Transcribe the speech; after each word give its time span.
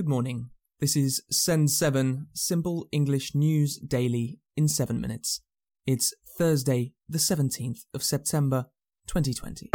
Good 0.00 0.08
morning. 0.08 0.48
This 0.78 0.96
is 0.96 1.22
Send 1.30 1.70
7 1.70 2.28
Simple 2.32 2.86
English 2.90 3.34
News 3.34 3.76
Daily 3.76 4.38
in 4.56 4.66
7 4.66 4.98
minutes. 4.98 5.42
It's 5.86 6.14
Thursday, 6.38 6.94
the 7.06 7.18
17th 7.18 7.80
of 7.92 8.02
September, 8.02 8.64
2020. 9.08 9.68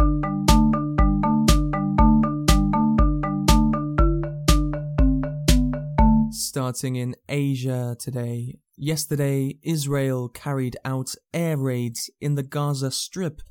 Starting 6.32 6.96
in 6.96 7.14
Asia 7.30 7.96
today, 8.00 8.58
yesterday 8.76 9.60
Israel 9.62 10.28
carried 10.28 10.76
out 10.84 11.14
air 11.36 11.56
raids 11.56 12.10
in 12.20 12.34
the 12.34 12.42
Gaza 12.42 12.90
Strip 12.90 13.44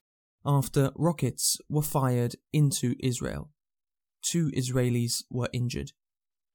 after 0.44 0.90
rockets 0.96 1.56
were 1.68 1.82
fired 1.82 2.34
into 2.52 2.96
Israel. 2.98 3.52
Two 4.22 4.50
Israelis 4.50 5.22
were 5.30 5.48
injured. 5.52 5.92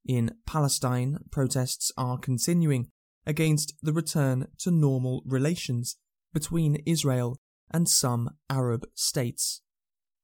In 0.07 0.31
Palestine, 0.45 1.19
protests 1.31 1.91
are 1.97 2.17
continuing 2.17 2.89
against 3.25 3.73
the 3.81 3.93
return 3.93 4.47
to 4.59 4.71
normal 4.71 5.21
relations 5.25 5.97
between 6.33 6.81
Israel 6.85 7.37
and 7.71 7.87
some 7.87 8.31
Arab 8.49 8.85
states. 8.95 9.61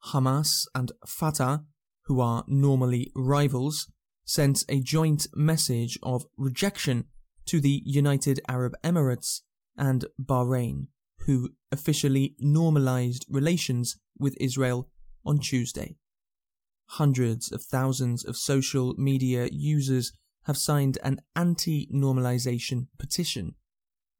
Hamas 0.07 0.65
and 0.73 0.91
Fatah, 1.05 1.63
who 2.05 2.19
are 2.19 2.43
normally 2.47 3.11
rivals, 3.15 3.91
sent 4.25 4.63
a 4.69 4.81
joint 4.81 5.27
message 5.35 5.97
of 6.01 6.25
rejection 6.37 7.05
to 7.45 7.59
the 7.59 7.81
United 7.85 8.39
Arab 8.47 8.73
Emirates 8.83 9.41
and 9.77 10.05
Bahrain, 10.19 10.87
who 11.25 11.49
officially 11.71 12.35
normalized 12.39 13.25
relations 13.29 13.97
with 14.17 14.35
Israel 14.39 14.89
on 15.25 15.39
Tuesday. 15.39 15.97
Hundreds 16.87 17.51
of 17.51 17.63
thousands 17.63 18.23
of 18.23 18.37
social 18.37 18.93
media 18.97 19.49
users 19.51 20.13
have 20.45 20.57
signed 20.57 20.97
an 21.03 21.19
anti 21.35 21.87
normalization 21.93 22.87
petition. 22.97 23.55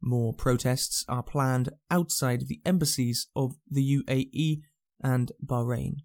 More 0.01 0.33
protests 0.33 1.05
are 1.07 1.23
planned 1.23 1.69
outside 1.89 2.47
the 2.47 2.61
embassies 2.65 3.27
of 3.35 3.55
the 3.69 4.01
UAE 4.01 4.61
and 5.01 5.31
Bahrain. 5.43 5.97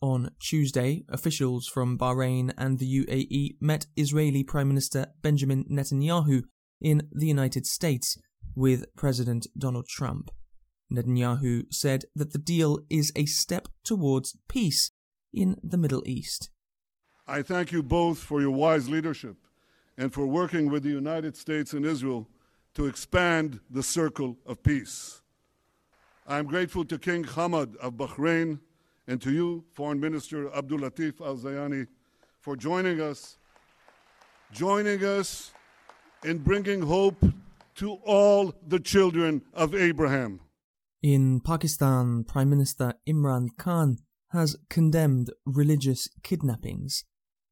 On 0.00 0.30
Tuesday, 0.38 1.04
officials 1.08 1.66
from 1.66 1.98
Bahrain 1.98 2.52
and 2.58 2.78
the 2.78 3.04
UAE 3.04 3.56
met 3.60 3.86
Israeli 3.96 4.44
Prime 4.44 4.68
Minister 4.68 5.06
Benjamin 5.22 5.64
Netanyahu 5.64 6.42
in 6.80 7.08
the 7.10 7.26
United 7.26 7.66
States 7.66 8.18
with 8.54 8.84
President 8.96 9.46
Donald 9.56 9.86
Trump. 9.88 10.30
Netanyahu 10.92 11.64
said 11.72 12.04
that 12.14 12.32
the 12.32 12.38
deal 12.38 12.80
is 12.90 13.12
a 13.16 13.24
step 13.24 13.68
towards 13.82 14.36
peace 14.48 14.90
in 15.34 15.56
the 15.62 15.76
Middle 15.76 16.02
East. 16.06 16.50
I 17.26 17.42
thank 17.42 17.72
you 17.72 17.82
both 17.82 18.18
for 18.18 18.40
your 18.40 18.50
wise 18.50 18.88
leadership 18.88 19.36
and 19.96 20.12
for 20.12 20.26
working 20.26 20.70
with 20.70 20.82
the 20.82 20.90
United 20.90 21.36
States 21.36 21.72
and 21.72 21.84
Israel 21.84 22.28
to 22.74 22.86
expand 22.86 23.60
the 23.70 23.82
circle 23.82 24.36
of 24.46 24.62
peace. 24.62 25.22
I 26.26 26.38
am 26.38 26.46
grateful 26.46 26.84
to 26.86 26.98
King 26.98 27.24
Hamad 27.24 27.76
of 27.76 27.94
Bahrain 27.94 28.58
and 29.06 29.20
to 29.22 29.30
you, 29.30 29.64
Foreign 29.72 30.00
Minister 30.00 30.52
Abdul 30.54 30.80
Latif 30.80 31.20
Al 31.20 31.36
Zayani, 31.36 31.86
for 32.40 32.56
joining 32.56 33.00
us, 33.00 33.38
joining 34.52 35.04
us 35.04 35.52
in 36.24 36.38
bringing 36.38 36.82
hope 36.82 37.22
to 37.76 37.94
all 38.04 38.54
the 38.66 38.80
children 38.80 39.42
of 39.52 39.74
Abraham. 39.74 40.40
In 41.02 41.40
Pakistan, 41.40 42.24
Prime 42.24 42.48
Minister 42.48 42.94
Imran 43.06 43.48
Khan 43.58 43.98
has 44.34 44.56
condemned 44.68 45.30
religious 45.46 46.08
kidnappings. 46.22 47.04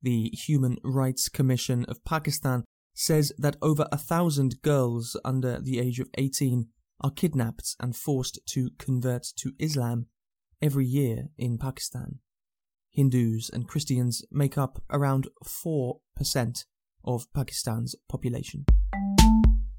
The 0.02 0.30
Human 0.46 0.76
Rights 0.84 1.28
Commission 1.28 1.86
of 1.86 2.04
Pakistan 2.04 2.64
says 2.92 3.32
that 3.38 3.56
over 3.62 3.86
a 3.90 3.96
thousand 3.96 4.60
girls 4.62 5.16
under 5.24 5.60
the 5.60 5.78
age 5.78 6.00
of 6.00 6.10
18 6.18 6.66
are 7.00 7.10
kidnapped 7.10 7.76
and 7.80 7.96
forced 7.96 8.40
to 8.46 8.70
convert 8.78 9.26
to 9.36 9.52
Islam 9.58 10.06
every 10.60 10.84
year 10.84 11.28
in 11.38 11.56
Pakistan. 11.56 12.18
Hindus 12.90 13.48
and 13.48 13.66
Christians 13.66 14.24
make 14.30 14.58
up 14.58 14.82
around 14.90 15.28
4% 15.44 16.64
of 17.04 17.32
Pakistan's 17.32 17.94
population. 18.08 18.66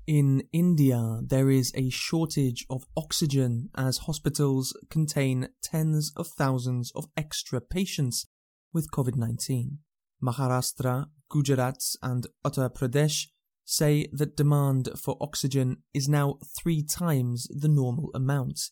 In 0.05 0.43
India, 0.51 1.21
there 1.25 1.49
is 1.49 1.71
a 1.75 1.89
shortage 1.89 2.65
of 2.69 2.85
oxygen 2.97 3.69
as 3.73 3.99
hospitals 3.99 4.77
contain 4.89 5.47
tens 5.61 6.11
of 6.17 6.27
thousands 6.27 6.91
of 6.93 7.07
extra 7.15 7.61
patients 7.61 8.25
with 8.73 8.91
COVID 8.91 9.15
19. 9.15 9.77
Maharashtra, 10.21 11.05
Gujarat, 11.29 11.81
and 12.01 12.27
Uttar 12.45 12.69
Pradesh 12.73 13.27
say 13.63 14.09
that 14.11 14.35
demand 14.35 14.89
for 14.97 15.15
oxygen 15.21 15.77
is 15.93 16.09
now 16.09 16.37
three 16.61 16.83
times 16.83 17.47
the 17.47 17.69
normal 17.69 18.11
amount. 18.13 18.71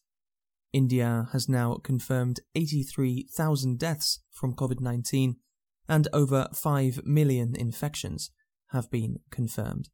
India 0.74 1.30
has 1.32 1.48
now 1.48 1.76
confirmed 1.76 2.42
83,000 2.56 3.80
deaths 3.80 4.20
from 4.32 4.54
COVID 4.54 4.82
19 4.82 5.38
and 5.88 6.10
over 6.12 6.50
5 6.54 7.06
million 7.06 7.56
infections 7.56 8.32
have 8.72 8.92
been 8.92 9.20
confirmed. 9.30 9.88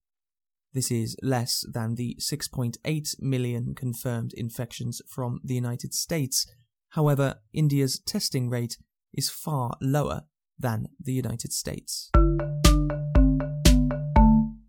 This 0.74 0.92
is 0.92 1.16
less 1.24 1.66
than 1.72 1.96
the 1.96 2.18
6.8 2.20 3.16
million 3.20 3.74
confirmed 3.76 4.34
infections 4.34 5.02
from 5.08 5.40
the 5.44 5.56
United 5.56 5.94
States. 5.94 6.46
However, 6.90 7.36
India's 7.54 8.00
testing 8.00 8.50
rate 8.50 8.78
is 9.14 9.30
far 9.30 9.78
lower 9.82 10.24
than 10.60 10.88
the 11.00 11.14
United 11.14 11.54
States. 11.54 12.12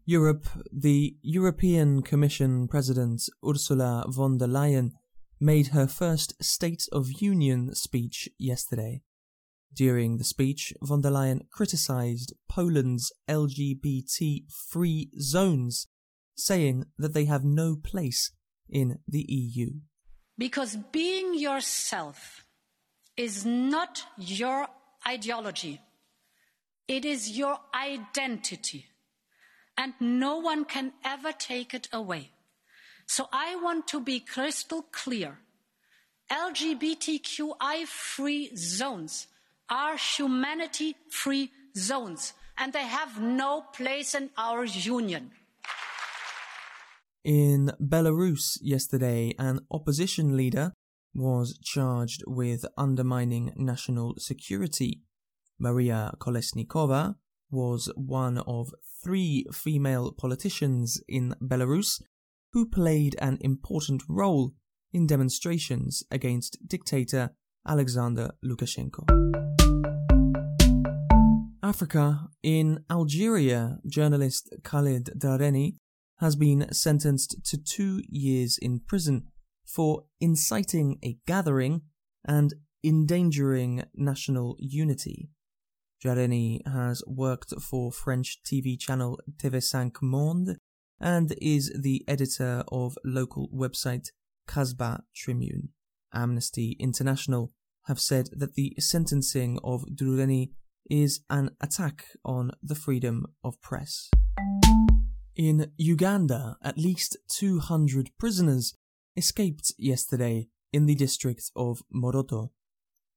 Europe, 0.04 0.47
the 0.72 1.16
European 1.20 2.00
Commission 2.03 2.66
President 2.66 3.28
Ursula 3.47 4.04
von 4.08 4.38
der 4.38 4.47
Leyen 4.47 4.92
made 5.38 5.69
her 5.69 5.87
first 5.87 6.42
State 6.42 6.88
of 6.92 7.20
Union 7.20 7.75
speech 7.75 8.28
yesterday. 8.38 9.03
During 9.78 10.18
the 10.18 10.24
speech, 10.24 10.74
von 10.82 11.02
der 11.02 11.12
Leyen 11.12 11.48
criticized 11.50 12.34
Poland's 12.48 13.12
LGBT 13.28 14.50
free 14.50 15.08
zones 15.20 15.86
saying 16.34 16.86
that 16.98 17.14
they 17.14 17.26
have 17.26 17.44
no 17.44 17.76
place 17.76 18.32
in 18.68 18.98
the 19.06 19.24
EU. 19.28 19.74
Because 20.36 20.76
being 20.90 21.38
yourself 21.38 22.44
is 23.16 23.46
not 23.46 24.02
your 24.16 24.66
ideology, 25.06 25.80
it 26.88 27.04
is 27.04 27.38
your 27.38 27.60
identity, 27.72 28.86
and 29.76 29.94
no 30.00 30.38
one 30.38 30.64
can 30.64 30.92
ever 31.04 31.30
take 31.30 31.72
it 31.72 31.88
away. 31.92 32.32
So 33.06 33.28
I 33.32 33.54
want 33.54 33.86
to 33.88 34.00
be 34.00 34.18
crystal 34.18 34.82
clear. 34.90 35.38
LGBTQI 36.32 37.86
free 37.86 38.50
zones 38.56 39.28
are 39.70 39.96
humanity 39.96 40.96
free 41.10 41.50
zones, 41.76 42.32
and 42.56 42.72
they 42.72 42.86
have 42.86 43.20
no 43.20 43.62
place 43.72 44.14
in 44.14 44.30
our 44.36 44.64
union. 44.64 45.30
In 47.24 47.72
Belarus 47.80 48.58
yesterday, 48.62 49.34
an 49.38 49.60
opposition 49.70 50.36
leader 50.36 50.72
was 51.14 51.58
charged 51.58 52.22
with 52.26 52.64
undermining 52.76 53.52
national 53.56 54.14
security. 54.18 55.02
Maria 55.58 56.12
Kolesnikova 56.18 57.16
was 57.50 57.90
one 57.96 58.38
of 58.38 58.72
three 59.02 59.44
female 59.52 60.12
politicians 60.12 61.02
in 61.08 61.34
Belarus 61.42 62.00
who 62.52 62.68
played 62.68 63.16
an 63.20 63.38
important 63.40 64.02
role 64.08 64.54
in 64.92 65.06
demonstrations 65.06 66.02
against 66.10 66.56
dictator 66.66 67.30
Alexander 67.68 68.30
Lukashenko. 68.44 69.04
Africa, 71.62 72.28
in 72.42 72.82
Algeria, 72.90 73.78
journalist 73.86 74.54
Khalid 74.64 75.10
Dareni 75.19 75.76
has 76.19 76.34
been 76.34 76.72
sentenced 76.72 77.44
to 77.44 77.58
two 77.62 78.00
years 78.08 78.58
in 78.60 78.81
prison 78.81 79.25
for 79.66 80.04
inciting 80.20 80.98
a 81.04 81.19
gathering 81.26 81.82
and 82.25 82.54
endangering 82.82 83.84
national 83.94 84.56
unity. 84.58 85.28
Dareni 86.02 86.66
has 86.66 87.02
worked 87.06 87.52
for 87.60 87.93
French 87.93 88.38
TV 88.43 88.78
channel 88.78 89.20
TV5 89.37 90.00
Monde 90.00 90.56
and 91.00 91.34
is 91.40 91.72
the 91.78 92.02
editor 92.08 92.64
of 92.72 92.96
local 93.04 93.48
website 93.54 94.08
Casbah 94.46 95.02
Tribune. 95.14 95.69
Amnesty 96.14 96.76
International 96.81 97.52
have 97.88 97.99
said 97.99 98.29
that 98.32 98.55
the 98.55 98.75
sentencing 98.79 99.58
of 99.64 99.85
Dareni 99.87 100.50
is 100.88 101.20
an 101.29 101.50
attack 101.61 102.05
on 102.25 102.52
the 102.62 102.75
freedom 102.75 103.26
of 103.43 103.61
press. 103.61 104.11
In 105.35 105.73
Uganda, 105.76 106.56
at 106.62 106.79
least 106.79 107.17
200 107.29 108.11
prisoners 108.19 108.75
escaped 109.17 109.73
yesterday 109.79 110.49
in 110.73 110.87
the 110.87 110.94
district 110.94 111.50
of 111.56 111.82
Moroto. 111.94 112.50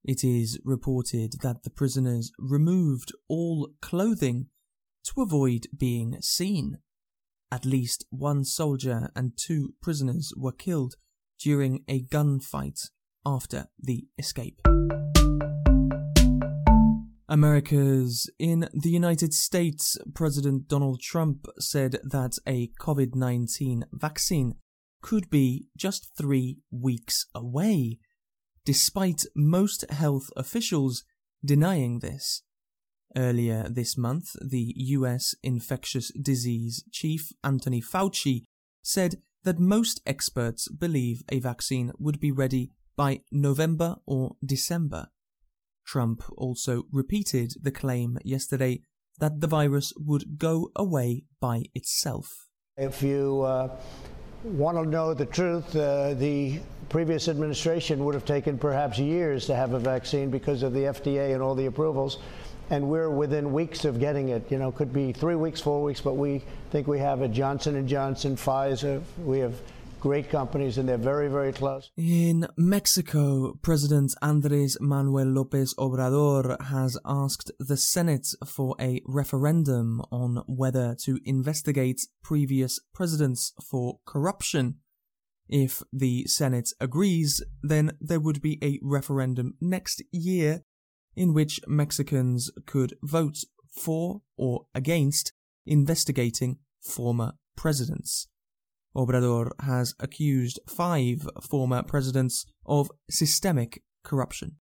It 0.04 0.24
is 0.24 0.60
reported 0.64 1.34
that 1.42 1.64
the 1.64 1.70
prisoners 1.70 2.32
removed 2.40 3.12
all 3.28 3.70
clothing 3.82 4.48
to 5.04 5.22
avoid 5.22 5.68
being 5.78 6.18
seen. 6.22 6.80
At 7.52 7.66
least 7.66 8.06
one 8.10 8.46
soldier 8.46 9.12
and 9.16 9.34
two 9.36 9.74
prisoners 9.82 10.32
were 10.38 10.54
killed 10.54 10.96
during 11.40 11.84
a 11.88 12.04
gunfight 12.04 12.90
after 13.26 13.68
the 13.80 14.06
escape. 14.18 14.62
America's 17.32 18.30
in 18.40 18.68
the 18.74 18.90
United 18.90 19.34
States, 19.34 19.98
President 20.14 20.68
Donald 20.68 21.00
Trump 21.00 21.48
said 21.60 21.98
that 22.04 22.38
a 22.46 22.72
COVID 22.82 23.16
19 23.16 23.86
vaccine 23.94 24.56
could 25.02 25.30
be 25.30 25.68
just 25.78 26.10
three 26.18 26.60
weeks 26.70 27.26
away, 27.34 28.00
despite 28.66 29.24
most 29.34 29.90
health 29.90 30.30
officials 30.36 31.06
denying 31.44 32.00
this. 32.00 32.44
Earlier 33.16 33.68
this 33.70 33.98
month, 33.98 34.36
the 34.42 34.74
US 34.76 35.34
infectious 35.42 36.12
disease 36.22 36.84
chief 36.92 37.32
Anthony 37.44 37.82
Fauci 37.82 38.44
said 38.84 39.22
that 39.44 39.60
most 39.60 40.02
experts 40.06 40.68
believe 40.70 41.24
a 41.30 41.40
vaccine 41.40 41.92
would 41.98 42.20
be 42.20 42.32
ready 42.32 42.72
by 43.02 43.20
November 43.32 43.96
or 44.06 44.36
December. 44.46 45.08
Trump 45.88 46.22
also 46.38 46.84
repeated 46.92 47.52
the 47.60 47.72
claim 47.72 48.20
yesterday 48.24 48.80
that 49.18 49.42
the 49.42 49.48
virus 49.48 49.92
would 49.98 50.38
go 50.38 50.70
away 50.76 51.24
by 51.40 51.64
itself. 51.74 52.28
If 52.78 53.02
you 53.02 53.42
uh, 53.42 53.76
want 54.44 54.78
to 54.78 54.86
know 54.86 55.16
the 55.16 55.26
truth, 55.26 55.76
uh, 55.76 56.14
the 56.14 56.60
previous 56.90 57.28
administration 57.28 58.06
would 58.06 58.14
have 58.14 58.26
taken 58.26 58.60
perhaps 58.60 59.00
years 59.00 59.48
to 59.48 59.56
have 59.56 59.74
a 59.74 59.80
vaccine 59.80 60.30
because 60.30 60.62
of 60.62 60.72
the 60.74 60.82
FDA 60.82 61.34
and 61.34 61.42
all 61.42 61.56
the 61.56 61.66
approvals. 61.66 62.20
And 62.70 62.88
we're 62.88 63.10
within 63.10 63.52
weeks 63.52 63.84
of 63.84 64.00
getting 64.00 64.30
it. 64.30 64.44
You 64.52 64.60
know, 64.60 64.72
could 64.72 64.94
be 64.94 65.12
three 65.12 65.36
weeks, 65.46 65.60
four 65.60 65.82
weeks, 65.82 66.02
but 66.02 66.18
we 66.18 66.44
think 66.70 66.86
we 66.86 67.00
have 67.00 67.24
a 67.24 67.28
Johnson 67.28 67.78
and 67.78 67.88
Johnson, 67.88 68.36
Pfizer. 68.36 69.02
We 69.18 69.40
have 69.40 69.56
great 70.02 70.30
companies 70.30 70.78
and 70.78 70.90
they're 70.90 70.98
very, 70.98 71.30
very 71.30 71.54
close. 71.54 71.92
In 71.96 72.48
Mexico, 72.58 73.54
President 73.62 74.14
Andres 74.22 74.76
Manuel 74.82 75.28
Lopez 75.28 75.74
Obrador 75.76 76.60
has 76.64 76.98
asked 77.06 77.52
the 77.60 77.78
Senate 77.78 78.28
for 78.46 78.76
a 78.82 79.02
referendum 79.06 80.02
on 80.12 80.44
whether 80.48 80.96
to 81.04 81.20
investigate 81.24 82.02
previous 82.24 82.80
presidents 82.94 83.54
for 83.64 84.00
corruption. 84.06 84.80
If 85.48 85.84
the 85.94 86.26
Senate 86.26 86.70
agrees, 86.80 87.44
then 87.62 87.92
there 88.02 88.20
would 88.20 88.42
be 88.42 88.58
a 88.64 88.80
referendum 88.82 89.54
next 89.62 90.02
year 90.12 90.64
in 91.16 91.34
which 91.34 91.60
Mexicans 91.68 92.50
could 92.66 92.96
vote 93.04 93.38
for 93.70 94.22
or 94.36 94.66
against 94.74 95.34
investigating 95.66 96.58
former 96.82 97.34
presidents. 97.56 98.28
Obrador 98.96 99.52
has 99.62 99.96
accused 100.00 100.60
five 100.68 101.28
former 101.42 101.82
presidents 101.84 102.46
of 102.66 102.92
systemic 103.10 103.84
corruption. 104.04 104.58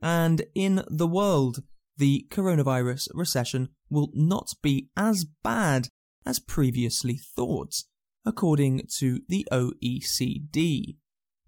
And 0.00 0.42
in 0.54 0.84
the 0.88 1.08
world, 1.08 1.62
the 1.96 2.26
coronavirus 2.30 3.08
recession 3.14 3.70
will 3.90 4.10
not 4.14 4.52
be 4.62 4.88
as 4.96 5.24
bad 5.42 5.88
as 6.24 6.38
previously 6.38 7.16
thought, 7.16 7.82
according 8.24 8.82
to 8.98 9.20
the 9.28 9.46
OECD. 9.50 10.96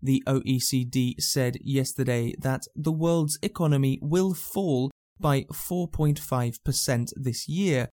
The 0.02 0.22
OECD 0.26 1.20
said 1.20 1.58
yesterday 1.60 2.34
that 2.40 2.66
the 2.74 2.92
world's 2.92 3.38
economy 3.42 3.98
will 4.02 4.34
fall 4.34 4.90
by 5.20 5.42
4.5% 5.52 7.12
this 7.14 7.48
year, 7.48 7.90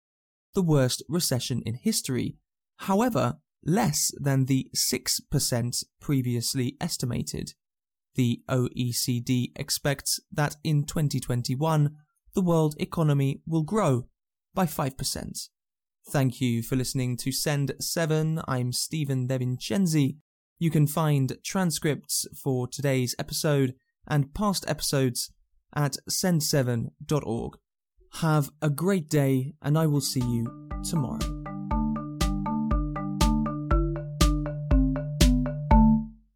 the 0.55 0.62
worst 0.62 1.03
recession 1.09 1.62
in 1.64 1.75
history. 1.75 2.37
However, 2.79 3.37
less 3.64 4.12
than 4.19 4.47
the 4.47 4.69
6% 4.75 5.85
previously 6.00 6.76
estimated. 6.81 7.55
The 8.14 8.43
OECD 8.49 9.53
expects 9.56 10.20
that 10.31 10.56
in 10.62 10.85
2021, 10.85 11.97
the 12.35 12.41
world 12.43 12.75
economy 12.79 13.41
will 13.47 13.62
grow 13.62 14.06
by 14.55 14.67
5%. 14.67 15.49
Thank 16.11 16.41
you 16.41 16.62
for 16.62 16.76
listening 16.76 17.17
to 17.19 17.32
Send 17.32 17.73
7. 17.81 18.41
I'm 18.49 18.73
Stephen 18.73 19.29
DeVincenzi. 19.29 20.17
You 20.59 20.70
can 20.70 20.87
find 20.87 21.38
transcripts 21.44 22.26
for 22.37 22.67
today's 22.67 23.14
episode 23.19 23.75
and 24.06 24.35
past 24.35 24.64
episodes 24.69 25.32
at 25.75 25.97
send7.org. 26.11 27.59
Have 28.14 28.50
a 28.61 28.69
great 28.69 29.09
day, 29.09 29.55
and 29.62 29.79
I 29.79 29.87
will 29.87 30.03
see 30.03 30.20
you 30.20 30.69
tomorrow. 30.85 31.42